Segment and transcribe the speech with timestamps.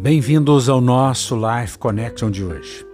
[0.00, 2.86] Bem-vindos ao nosso Life Connection de hoje.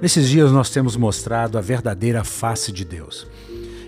[0.00, 3.26] Nesses dias nós temos mostrado a verdadeira face de Deus.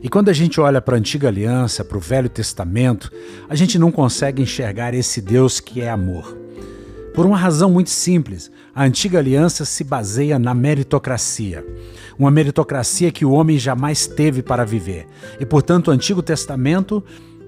[0.02, 3.10] E quando a gente olha para a antiga aliança, para o Velho Testamento,
[3.48, 6.36] a gente não consegue enxergar esse Deus que é amor.
[7.14, 11.66] Por uma razão muito simples, a antiga aliança se baseia na meritocracia.
[12.18, 15.06] Uma meritocracia que o homem jamais teve para viver.
[15.40, 17.02] E portanto, o Antigo Testamento,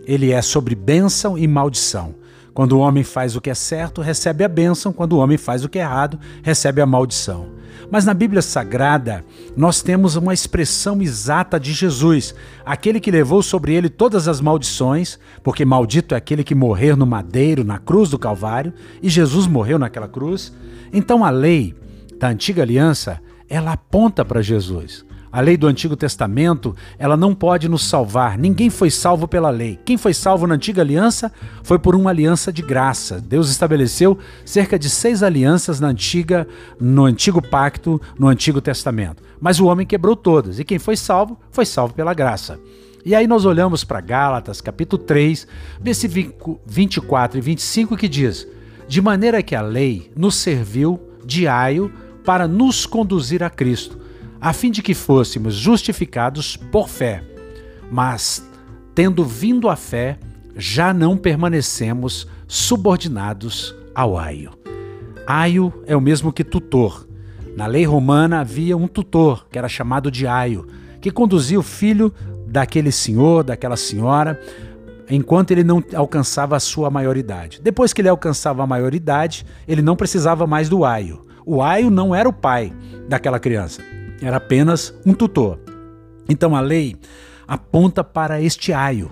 [0.06, 2.14] ele é sobre bênção e maldição.
[2.52, 5.64] Quando o homem faz o que é certo, recebe a bênção, quando o homem faz
[5.64, 7.60] o que é errado, recebe a maldição.
[7.91, 9.24] Mas na Bíblia Sagrada,
[9.56, 15.18] nós temos uma expressão exata de Jesus, aquele que levou sobre ele todas as maldições,
[15.42, 18.72] porque maldito é aquele que morrer no madeiro, na cruz do Calvário,
[19.02, 20.52] e Jesus morreu naquela cruz.
[20.92, 21.74] Então a lei
[22.19, 25.05] da antiga aliança, ela aponta para Jesus.
[25.33, 28.37] A lei do Antigo Testamento, ela não pode nos salvar.
[28.37, 29.79] Ninguém foi salvo pela lei.
[29.84, 31.31] Quem foi salvo na Antiga Aliança
[31.62, 33.20] foi por uma aliança de graça.
[33.20, 36.48] Deus estabeleceu cerca de seis alianças na antiga,
[36.81, 39.22] no Antigo Pacto, no Antigo Testamento.
[39.41, 40.59] Mas o homem quebrou todas.
[40.59, 42.59] E quem foi salvo, foi salvo pela graça.
[43.05, 45.47] E aí nós olhamos para Gálatas, capítulo 3,
[45.81, 48.48] versículo 24 e 25, que diz:
[48.89, 51.91] De maneira que a lei nos serviu de aio
[52.25, 54.00] para nos conduzir a Cristo
[54.41, 57.22] a fim de que fôssemos justificados por fé.
[57.91, 58.42] Mas,
[58.94, 60.19] tendo vindo a fé,
[60.56, 64.52] já não permanecemos subordinados ao aio.
[65.27, 67.06] Aio é o mesmo que tutor.
[67.56, 70.66] Na lei romana havia um tutor, que era chamado de aio,
[71.00, 72.12] que conduzia o filho
[72.47, 74.41] daquele senhor, daquela senhora,
[75.08, 77.60] enquanto ele não alcançava a sua maioridade.
[77.62, 81.27] Depois que ele alcançava a maioridade, ele não precisava mais do aio.
[81.44, 82.72] O aio não era o pai
[83.08, 83.82] daquela criança
[84.20, 85.58] era apenas um tutor.
[86.28, 86.96] Então a lei
[87.46, 89.10] aponta para este aio.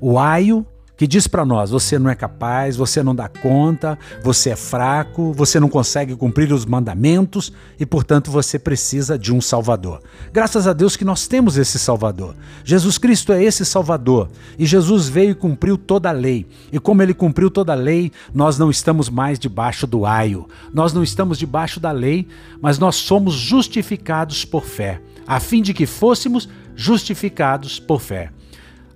[0.00, 0.66] O aio
[0.96, 5.32] que diz para nós: você não é capaz, você não dá conta, você é fraco,
[5.32, 10.02] você não consegue cumprir os mandamentos e, portanto, você precisa de um Salvador.
[10.32, 12.34] Graças a Deus que nós temos esse Salvador.
[12.64, 16.46] Jesus Cristo é esse Salvador e Jesus veio e cumpriu toda a lei.
[16.72, 20.92] E como ele cumpriu toda a lei, nós não estamos mais debaixo do aio, nós
[20.92, 22.26] não estamos debaixo da lei,
[22.60, 28.30] mas nós somos justificados por fé, a fim de que fôssemos justificados por fé.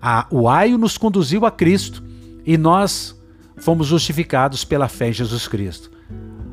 [0.00, 2.02] A, o aio nos conduziu a Cristo
[2.44, 3.18] e nós
[3.56, 5.90] fomos justificados pela fé em Jesus Cristo.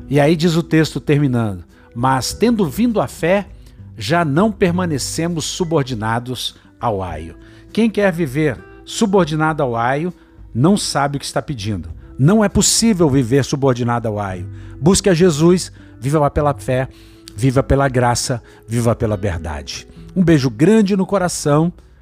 [0.08, 1.64] E aí diz o texto terminando:
[1.94, 3.48] Mas tendo vindo a fé,
[3.96, 7.36] já não permanecemos subordinados ao aio.
[7.72, 10.12] Quem quer viver subordinado ao aio
[10.54, 11.90] não sabe o que está pedindo.
[12.18, 14.48] Não é possível viver subordinado ao aio.
[14.80, 15.70] Busque a Jesus,
[16.00, 16.88] viva pela fé,
[17.36, 19.86] viva pela graça, viva pela verdade.
[20.16, 21.72] Um beijo grande no coração